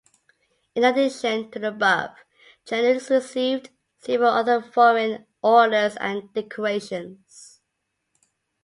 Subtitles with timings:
[0.73, 2.09] In addition to the above,
[2.65, 3.69] Chennault received
[3.99, 7.61] several other foreign orders and decorations.